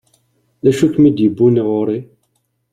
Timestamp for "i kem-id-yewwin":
0.87-1.57